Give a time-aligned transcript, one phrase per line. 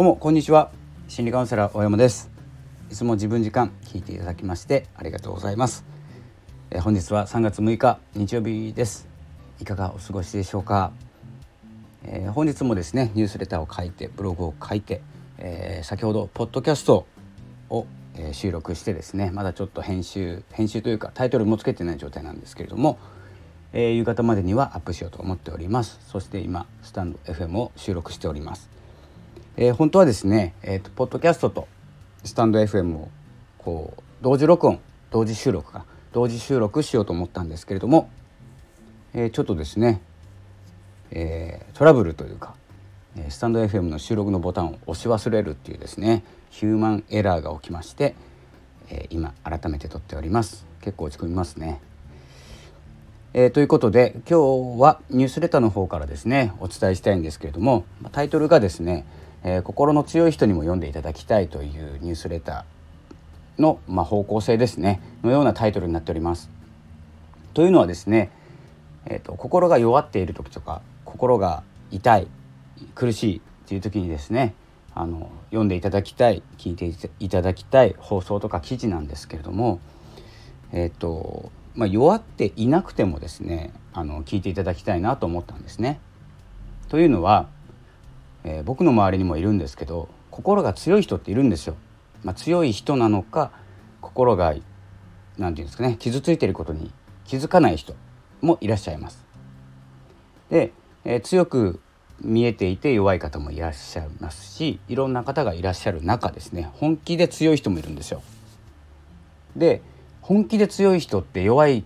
[0.00, 0.70] どうもこんにちは。
[1.08, 2.30] 心理カウンセラー大山です。
[2.90, 5.84] いつも自分時間聞いていただきましてありがとうございます、
[6.70, 9.06] え、本日は3月6日日曜日です。
[9.60, 10.92] いかがお過ごしでしょうか、
[12.04, 15.02] えー、本日もですねニュースレターを書いてブログを書いて、
[15.36, 17.06] えー、先ほどポッドキャスト
[17.68, 17.84] を、
[18.16, 22.98] え収録してですねまだちょっと編集編集というかタイトルもつけてない状態なんですけれども
[23.74, 26.00] えー、夕方までにはアップしようと思っております。
[26.08, 28.68] そして今スタンド FM を収録しております、
[29.60, 31.68] えー、本当はですねえっ、ー、とポッドキャストと
[32.24, 33.10] スタンド FM を
[33.58, 35.84] こう同時録音同時収録か。
[36.12, 38.10] 同時収録しようと思ったんですけれども、
[39.14, 40.00] えー、ちょっとですね、
[41.12, 42.54] えー、トラブルというか
[43.28, 48.16] スタンド FM の収録のボタンを押し忘れるっていうですねヒューマンエラーが起きまして、
[48.88, 50.66] えー、今改めて撮っております。
[50.80, 51.80] 結構落ち込みますね。
[53.34, 59.06] えー、ということで今日はニュースレターの方からですねお伝えしたいんですけれどもタイトルがですね、
[59.42, 66.50] えー、心の強い人にも読んでいただきたいというニュースレターの、まあ、方向性ですねのようなタイトルになっております。
[67.54, 68.30] というのはですね、
[69.06, 72.28] えーと、心が弱っている時とか心が痛い
[72.94, 74.54] 苦しいっていう時にですね
[74.94, 79.80] あの読んでいただきたい聞いていただきたい放送とか記事なんですけれども
[80.72, 86.00] え、ー、とまあ、弱っていなくてもですねあの聞いていただきたいなと思ったんですね。
[86.88, 87.48] というのは、
[88.44, 91.76] えー、僕の周りにもいるんですけど心が強い人っているんですよ。
[92.22, 93.50] まあ、強い人なのか
[94.00, 94.64] 心が何て
[95.38, 96.92] 言うんですかね傷ついてることに
[97.24, 97.94] 気づかない人
[98.42, 99.24] もいらっしゃいます。
[100.50, 100.72] で、
[101.04, 101.80] えー、強く
[102.20, 108.22] 見えていて弱い方もいらっしゃいますしいろんな方がいらっしゃる中ですね本気で強い人もいるんですよ。
[109.56, 109.82] で
[110.20, 111.84] 本気で強い人って弱い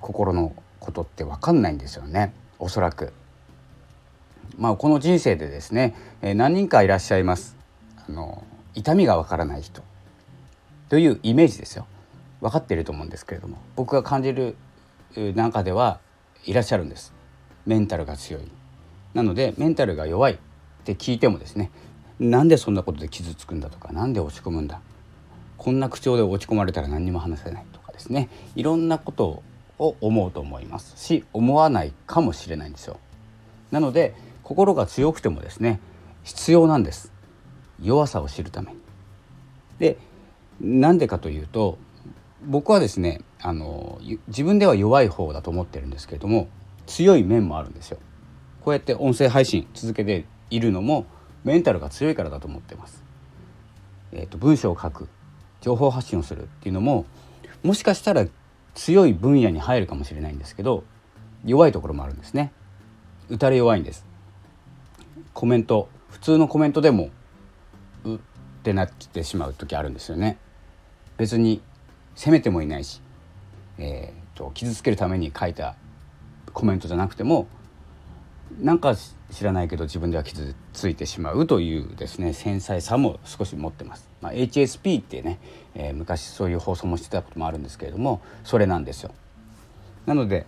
[0.00, 3.12] 心のことって分かんないんですよねおそらく。
[4.58, 7.56] まあこの人生でですね、え何人かいらっしゃいます。
[8.08, 9.82] あの痛みがわからない人
[10.88, 11.86] というイメージですよ。
[12.40, 14.56] 分かっていると思うんですけれども僕が感じる
[15.14, 16.00] 中では
[16.44, 17.12] いらっしゃるんです。
[17.66, 18.42] メンタルが強い。
[19.14, 20.38] なのでメンタルが弱いっ
[20.84, 21.70] て聞いてもですね
[22.18, 24.80] なんでそんなことで傷つくんだとか何で落ち込むんだ
[25.56, 29.42] こんな口調で落ち込まれたら何にも話せないとかですねいろんなこと
[29.78, 32.98] を思うと思いますし思わないかもしれないんですよ。
[33.70, 34.14] なので
[34.52, 35.80] 心が強くてもですね
[36.24, 37.10] 必要なんです
[37.80, 38.78] 弱さを知るために。
[39.78, 39.96] で
[40.60, 41.78] なんでかというと
[42.44, 43.98] 僕はですねあの
[44.28, 46.48] 自分では弱い方だと思ってるんですけれども
[46.86, 47.98] 強い面もあるんですよ。
[48.60, 51.06] こうやって音声配信続けているのも
[51.44, 53.02] メンタルが強いからだと思ってます。
[54.12, 55.08] えーと文章を書く
[55.62, 57.06] 情報発信をするっていうのも
[57.62, 58.26] もしかしたら
[58.74, 60.84] 強い分野に入るかもしれないんですけど
[61.44, 62.52] 弱いところもあるんですね
[63.28, 64.04] 打たれ弱いんです
[65.34, 67.10] コメント普通のコメントでも
[68.04, 68.18] うっ
[68.62, 70.38] てなってしまう時あるんですよね
[71.16, 71.60] 別に
[72.14, 73.00] 責めてもいないし、
[73.78, 75.74] えーと、傷つけるために書いた
[76.52, 77.48] コメントじゃなくても
[78.60, 78.94] なんか
[79.30, 84.08] 知らないけど自分では傷ついてしまうというですね繊細さも少し持ってます。
[84.20, 85.38] まあ、HSP ってね、
[85.74, 89.12] えー、昔そういう放送もしてたこともあるんですけれどもそれなんですよ。
[90.04, 90.46] なので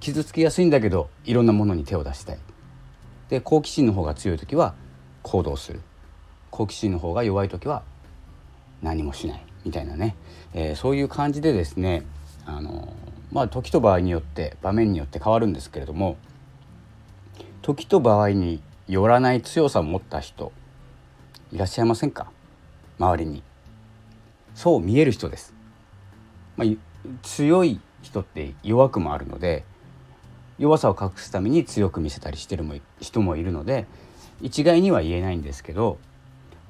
[0.00, 2.38] 傷つきやすいんだけどいろんなものに手を出したい。
[3.28, 4.74] で好奇心の方が強い時は
[5.22, 5.80] 行動する。
[6.50, 7.82] 好奇心の方が弱い時は
[8.82, 9.44] 何もしない。
[9.64, 10.14] みたいなね、
[10.54, 12.04] えー、そういう感じでですね
[12.46, 12.92] あの
[13.32, 16.16] まあ時と場合によって場面によって変わるんですけれども
[17.62, 20.52] 時と場合によらない強さを持った人
[21.50, 22.30] いらっしゃいませんか？
[22.98, 23.42] 周りに。
[24.54, 25.52] そう見える人です、
[26.56, 26.68] まあ、
[27.22, 29.64] 強い人って弱くもあるので
[30.58, 33.86] 弱さを隠すために強く見せたりしてるも人もいるので
[34.40, 35.98] 一概には言えないんですけど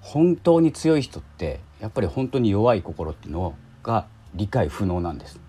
[0.00, 5.40] 本当に強い人ってやっぱり本当に弱い心っていうのが理解不能なんです。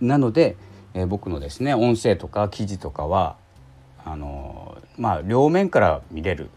[0.00, 0.56] なので、
[0.94, 3.36] えー、僕のですね音声とか記事とかは
[4.04, 6.50] あのまあ両面から見れる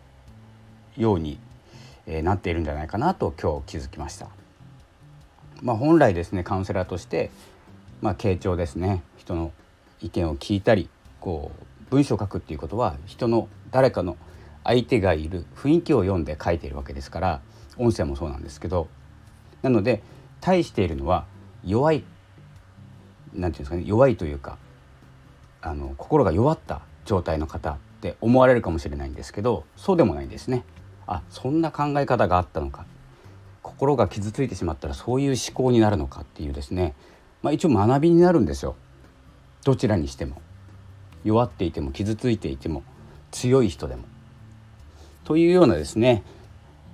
[0.96, 1.40] ように、
[2.06, 4.28] えー、なっているんじゃないかなと今日気づきました。
[5.62, 7.30] まあ、本来ですねカウンセラーとして、
[8.02, 9.52] まあ、傾聴ですね人の
[10.02, 10.90] 意見を聞いたり
[11.20, 11.52] こ
[11.90, 14.18] う文章を書くっていうことは人の誰かの
[14.64, 17.42] 相手がいる雰囲気を読んで書いているわけですから
[17.78, 18.88] 音声もそうなんですけど
[19.62, 20.02] なので
[20.40, 21.26] 対しているのは
[21.66, 22.04] 弱い
[23.34, 24.58] 何て言うんですかね弱いというか
[25.62, 30.64] あの心が弱った状態の方って思われるかもしれないんですけどそうでもないんですね。
[31.08, 32.86] あそんな考え方があったのか。
[33.62, 36.96] 心が傷ついてしまったらそういう思考になるのかっていうですね、
[37.44, 38.76] まあ、一応学びになるんですよ。
[39.64, 40.42] どちらにしても
[41.24, 42.84] 弱っていても傷ついていても
[43.32, 44.04] 強い人でも。
[45.24, 46.24] というようなですね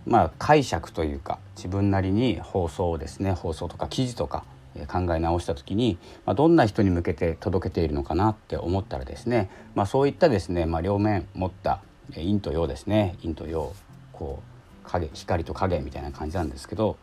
[0.06, 4.44] まあ解釈というか自分なりに放送をですね放送とか記事とか
[4.86, 11.82] 考え直した時に、まあ、どんな人に向けて届けているのかなって思ったらですね、まあ、そういったですね、まあ、両面持った
[12.14, 13.74] 陰と陽ですね陰と陽
[14.14, 14.44] こ
[14.86, 16.98] う影光と影みたいな感じなんですけど、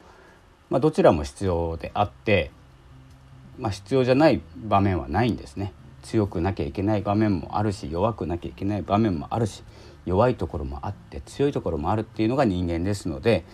[0.71, 2.51] まあ、どちらも必要であって、
[3.59, 5.73] まあ、必要じゃない場面はないんですね。
[6.05, 9.65] 強くなきゃいけない場面もあるし弱くなきゃいけない場面もあるし
[10.05, 13.45] 弱いところもあって強いところもあるっていうのが人間ですので、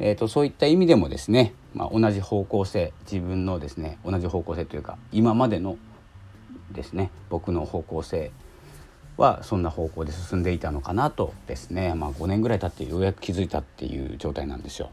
[0.00, 5.78] えーと、そういった意味でもですね、まあ、同じ方向性自分のですね同じ方向性というか今までの
[6.72, 8.32] ですね僕の方向性
[9.16, 14.90] はそんな方向で進んでいたのかなとですね、まあ、5年ぐらい経ってようやく気づいたっていう状態なんですよ。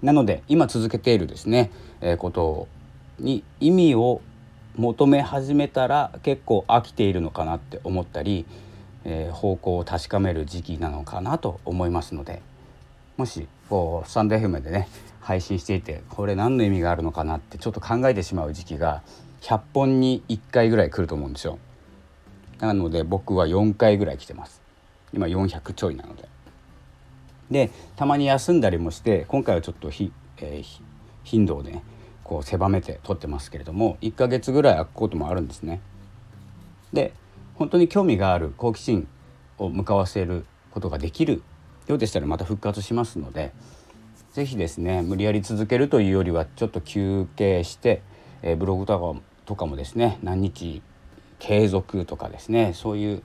[0.00, 1.70] なので今続けているですね、
[2.00, 2.68] えー、こと
[3.18, 4.20] に意味を
[4.76, 8.44] 求め始めたら結構飽きているのかなって思ったり、
[9.04, 12.42] えー、方向を確かめる時期なのかなと思いますので
[13.16, 14.88] もしこうスタンド FM でね
[15.20, 19.02] 配信していてこれ何の意味があるのかなってちょっと考えてしまう時期が
[19.42, 21.58] 100本に1回ぐらい来ると思うんですよ。
[22.60, 24.62] なので僕は4回ぐらい来てます。
[25.12, 26.28] 今400ちょいなので。
[27.50, 30.82] でたまに休んだりもして今回はちょっとひ、えー、
[31.24, 31.82] 頻度をね
[32.24, 35.80] こう狭めて撮ってますけれども1ヶ月ぐらい空くこともあるんですね。
[36.92, 37.12] で
[37.54, 39.06] 本当に興味がある好奇心
[39.58, 41.42] を向かわせることができる
[41.86, 43.52] ようでしたらまた復活しますので
[44.32, 48.02] 是非ですね無理やり続けるというよりはちょっと休憩して、
[48.42, 50.82] えー、ブログとかとかもですね何日
[51.38, 53.22] 継続とかですねそういう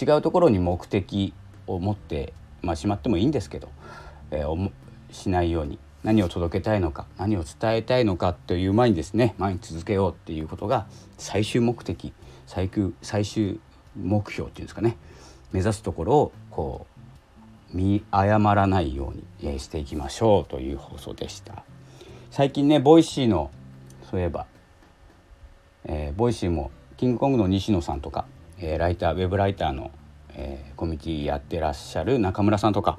[0.00, 1.32] 違うところに目的
[1.66, 3.68] を持って、まあ、しまってもいいんですけど、
[4.30, 4.70] えー、
[5.10, 10.86] しないように何を届けたいのか何を伝えたいのかという前にですね毎日続けようっていうことが
[11.18, 12.12] 最終目的
[12.46, 13.60] 最終最終
[13.96, 14.96] 目標っていうんですかね。
[15.52, 16.86] 目指すところをこ
[17.72, 19.12] う見誤らないよ
[19.42, 21.64] うにしていきましょうという放送でした。
[22.30, 23.50] 最近ねボイシーの
[24.10, 24.46] そういえば、
[25.84, 28.26] えー、ボイシーもキングコングの西野さんとか、
[28.58, 29.90] えー、ライターウェブライターの、
[30.34, 32.98] えー、コミュニティやってらっしゃる中村さんとか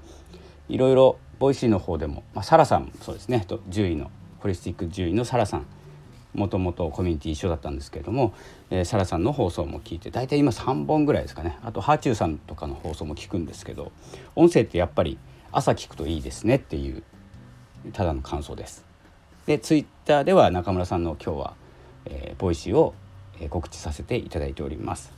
[0.69, 4.11] いろいろボイシーの方でも、まあ、サラさんそうですねと獣医の
[4.41, 5.65] ホリスティック獣医のサラさん
[6.35, 8.35] もともとコミュニティ一緒だったんですけれども、
[8.69, 13.91] えー、サラさんの放送も聞いて大体今3本ぐらいですかねあとはあちゅうさんとかの放送も聞くんですけど
[14.35, 15.17] 音声ってやっぱり
[15.51, 17.01] 朝聞くといいですねっていう
[17.91, 18.85] ただの感想です。
[19.47, 21.53] でツイッターでは中村さんの今日は、
[22.05, 22.93] えー、ボイシーを、
[23.39, 25.11] え告知させていただいております。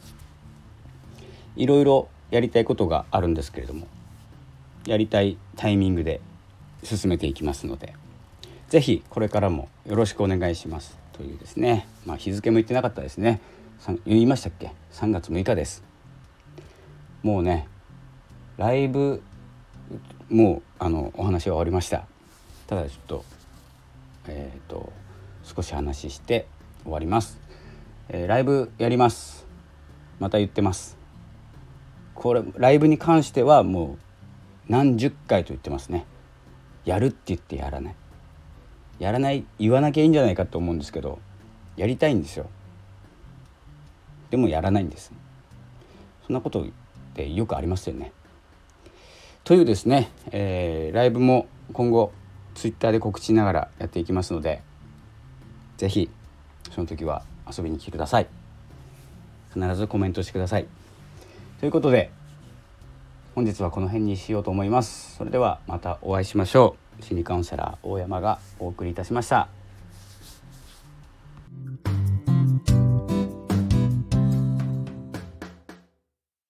[1.58, 3.88] いろいろやりたいことがあるんですけれども
[4.86, 6.22] やりたいタイミングで
[6.84, 7.94] 進めていきますので
[8.70, 10.98] 是非これからもよろしくお願いします。
[11.14, 13.40] というですね、まあ、日付も言ってなかったですね。
[14.06, 15.84] 言いましたっけ？3月6日です。
[17.22, 17.68] もうね
[18.58, 19.22] ライブ
[20.30, 22.08] もうあのお話は終わりました。
[22.66, 23.26] ただちょっと
[24.28, 24.92] えっ、ー、と
[25.44, 26.48] 少し話して
[26.84, 27.40] 終わります、
[28.10, 29.46] えー、ライブやります。
[30.20, 30.98] また言ってます。
[32.16, 34.13] これライブに関してはもう
[34.68, 36.06] 何十回と言ってますね。
[36.86, 37.96] やるって言ってやらない。
[39.00, 41.20] やらない言わなきゃいいんじゃないかと思うんですけど
[41.76, 42.50] やりたいんですよ。
[44.30, 45.12] でもやらないんです。
[46.26, 46.66] そんなことっ
[47.14, 48.12] てよくありますよね。
[49.44, 52.14] というですね、えー、ライブも今後
[52.56, 54.62] ツイッターで告知しながらやっていきますので
[55.78, 56.10] 是非
[56.72, 58.28] その時は遊びに来てください。
[59.54, 60.68] 必ずコメントしてください。
[61.60, 62.12] ということで
[63.36, 65.16] 本日はこの辺にしようと思います。
[65.18, 67.04] それではまたお会いしましょう。
[67.04, 69.63] 心理カウンセラー大山がお送りいたしました。